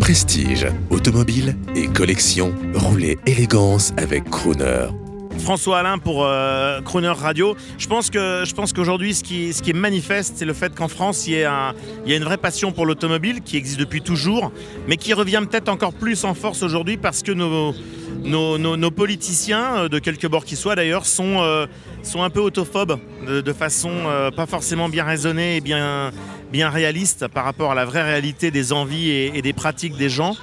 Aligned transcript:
Prestige, 0.00 0.66
automobile 0.88 1.56
et 1.76 1.86
collection, 1.86 2.54
roulez 2.74 3.18
élégance 3.26 3.92
avec 3.98 4.24
Crooner. 4.30 4.88
François 5.38 5.78
Alain 5.78 5.98
pour 5.98 6.24
euh, 6.24 6.80
Croner 6.80 7.08
Radio. 7.08 7.54
Je 7.78 7.86
pense 7.86 8.10
que 8.10 8.44
je 8.44 8.54
pense 8.54 8.72
qu'aujourd'hui, 8.72 9.14
ce 9.14 9.22
qui, 9.22 9.52
ce 9.52 9.62
qui 9.62 9.70
est 9.70 9.74
manifeste, 9.74 10.34
c'est 10.36 10.44
le 10.44 10.52
fait 10.52 10.74
qu'en 10.74 10.88
France, 10.88 11.26
il 11.26 11.34
y, 11.34 11.44
a 11.44 11.74
il 12.04 12.10
y 12.10 12.14
a 12.14 12.16
une 12.16 12.24
vraie 12.24 12.38
passion 12.38 12.72
pour 12.72 12.86
l'automobile 12.86 13.42
qui 13.42 13.56
existe 13.56 13.78
depuis 13.78 14.02
toujours, 14.02 14.52
mais 14.88 14.96
qui 14.96 15.12
revient 15.12 15.42
peut-être 15.48 15.68
encore 15.68 15.92
plus 15.92 16.24
en 16.24 16.34
force 16.34 16.62
aujourd'hui 16.62 16.96
parce 16.96 17.22
que 17.22 17.32
nos, 17.32 17.74
nos, 18.24 18.90
politiciens, 18.90 19.76
euh, 19.76 19.88
de 19.88 19.98
quelque 19.98 20.26
bord 20.26 20.44
qu'ils 20.44 20.58
soient 20.58 20.76
d'ailleurs, 20.76 21.06
sont, 21.06 21.40
euh, 21.40 21.66
un 22.14 22.30
peu 22.30 22.40
autophobes 22.40 22.98
de, 23.26 23.52
façon 23.52 23.90
euh, 23.90 24.30
pas 24.30 24.46
forcément 24.46 24.88
bien 24.88 25.04
raisonnée 25.04 25.56
et 25.56 25.60
bien, 25.60 26.12
réaliste 26.52 27.28
par 27.28 27.44
rapport 27.44 27.72
à 27.72 27.74
la 27.74 27.84
vraie 27.84 28.02
réalité 28.02 28.50
des 28.50 28.72
envies 28.72 29.10
et, 29.10 29.42
des 29.42 29.52
pratiques 29.52 29.96
des 29.96 30.08
gens. 30.08 30.36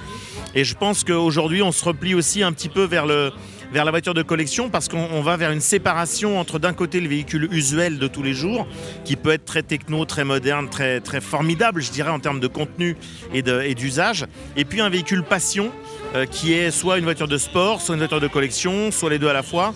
Et 0.54 0.64
je 0.64 0.74
pense 0.74 1.04
qu'aujourd'hui, 1.04 1.62
on 1.62 1.72
se 1.72 1.84
replie 1.84 2.14
aussi 2.14 2.42
un 2.42 2.52
petit 2.52 2.68
peu 2.68 2.84
vers 2.84 3.06
la 3.06 3.90
voiture 3.90 4.14
de 4.14 4.22
collection 4.22 4.70
parce 4.70 4.88
qu'on 4.88 5.06
on 5.12 5.20
va 5.20 5.36
vers 5.36 5.52
une 5.52 5.60
séparation 5.60 6.40
entre 6.40 6.58
d'un 6.58 6.72
côté 6.72 7.00
le 7.00 7.08
véhicule 7.08 7.48
usuel 7.52 7.98
de 7.98 8.08
tous 8.08 8.22
les 8.22 8.32
jours 8.32 8.66
qui 9.04 9.16
peut 9.16 9.30
être 9.30 9.44
très 9.44 9.62
techno, 9.62 10.04
très 10.06 10.24
moderne, 10.24 10.68
très, 10.70 11.20
formidable 11.20 11.82
je 11.82 11.90
dirais 11.90 12.10
en 12.10 12.18
termes 12.18 12.40
de 12.40 12.46
contenu 12.46 12.96
et 13.34 13.42
d'usage 13.74 14.24
et 14.56 14.64
puis 14.64 14.80
un 14.80 14.88
véhicule 14.88 15.22
passion 15.22 15.70
euh, 16.14 16.26
qui 16.26 16.54
est 16.54 16.70
soit 16.70 16.98
une 16.98 17.04
voiture 17.04 17.28
de 17.28 17.38
sport, 17.38 17.80
soit 17.80 17.94
une 17.94 18.00
voiture 18.00 18.20
de 18.20 18.28
collection, 18.28 18.90
soit 18.90 19.10
les 19.10 19.18
deux 19.18 19.28
à 19.28 19.32
la 19.32 19.42
fois. 19.42 19.74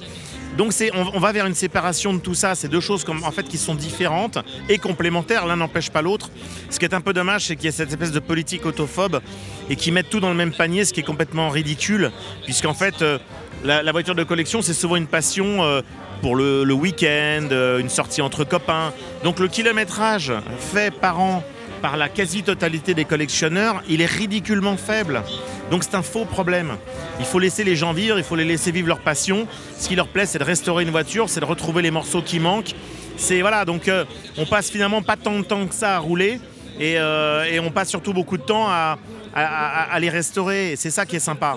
Donc 0.56 0.72
on, 0.94 1.18
va 1.18 1.32
vers 1.32 1.46
une 1.46 1.54
séparation 1.54 2.12
de 2.12 2.18
tout 2.18 2.34
ça. 2.34 2.54
C'est 2.54 2.68
deux 2.68 2.80
choses 2.80 3.04
comme, 3.04 3.24
en 3.24 3.30
fait, 3.30 3.44
qui 3.44 3.56
sont 3.58 3.74
différentes 3.74 4.38
et 4.68 4.78
complémentaires. 4.78 5.46
L'un 5.46 5.56
n'empêche 5.56 5.90
pas 5.90 6.02
l'autre. 6.02 6.30
Ce 6.68 6.78
qui 6.78 6.84
est 6.84 6.94
un 6.94 7.00
peu 7.00 7.12
dommage, 7.12 7.46
c'est 7.46 7.56
qu'il 7.56 7.66
y 7.66 7.68
a 7.68 7.72
cette 7.72 7.90
espèce 7.90 8.12
de 8.12 8.18
politique 8.18 8.66
autophobe 8.66 9.20
et 9.70 9.76
qui 9.76 9.92
mettent 9.92 10.10
tout 10.10 10.20
dans 10.20 10.28
le 10.28 10.34
même 10.34 10.52
panier, 10.52 10.84
ce 10.84 10.92
qui 10.92 11.00
est 11.00 11.04
complètement 11.04 11.48
ridicule, 11.48 12.10
puisqu'en 12.44 12.74
fait, 12.74 13.00
euh, 13.00 13.18
la, 13.64 13.92
voiture 13.92 14.14
de 14.14 14.24
collection, 14.24 14.60
c'est 14.60 14.74
souvent 14.74 14.96
une 14.96 15.06
passion 15.06 15.62
euh, 15.62 15.80
pour 16.20 16.36
le, 16.36 16.72
week-end, 16.72 17.48
une 17.78 17.88
sortie 17.88 18.20
entre 18.20 18.44
copains. 18.44 18.92
Donc 19.24 19.38
le 19.38 19.48
kilométrage 19.48 20.32
fait 20.58 20.92
par 20.92 21.20
an 21.20 21.42
par 21.82 21.96
la 21.96 22.08
quasi-totalité 22.08 22.94
des 22.94 23.04
collectionneurs, 23.04 23.82
il 23.88 24.00
est 24.00 24.06
ridiculement 24.06 24.76
faible. 24.76 25.22
Donc 25.70 25.82
c'est 25.82 25.96
un 25.96 26.02
faux 26.02 26.24
problème. 26.24 26.76
Il 27.18 27.26
faut 27.26 27.40
laisser 27.40 27.64
les 27.64 27.76
gens 27.76 27.92
vivre, 27.92 28.18
il 28.18 28.24
faut 28.24 28.36
les 28.36 28.44
laisser 28.44 28.70
vivre 28.70 28.88
leur 28.88 29.00
passion. 29.00 29.46
Ce 29.76 29.88
qui 29.88 29.96
leur 29.96 30.08
plaît, 30.08 30.24
c'est 30.24 30.38
de 30.38 30.44
restaurer 30.44 30.84
une 30.84 30.90
voiture, 30.90 31.28
c'est 31.28 31.40
de 31.40 31.44
retrouver 31.44 31.82
les 31.82 31.90
morceaux 31.90 32.22
qui 32.22 32.38
manquent. 32.38 32.74
C'est 33.16 33.40
voilà, 33.40 33.64
donc 33.64 33.88
euh, 33.88 34.04
on 34.38 34.46
passe 34.46 34.70
finalement 34.70 35.02
pas 35.02 35.16
tant 35.16 35.38
de 35.38 35.44
temps 35.44 35.66
que 35.66 35.74
ça 35.74 35.96
à 35.96 35.98
rouler 35.98 36.40
et, 36.80 36.98
euh, 36.98 37.60
on 37.62 37.70
passe 37.70 37.90
surtout 37.90 38.12
beaucoup 38.12 38.38
de 38.38 38.42
temps 38.42 38.68
à, 38.68 38.96
les 39.98 40.08
restaurer. 40.08 40.74
C'est 40.76 40.90
ça 40.90 41.04
qui 41.04 41.16
est 41.16 41.20
sympa. 41.20 41.56